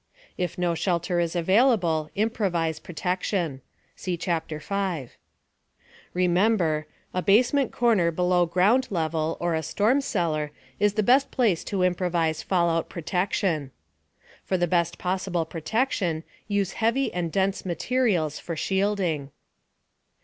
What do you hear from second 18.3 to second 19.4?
for shielding.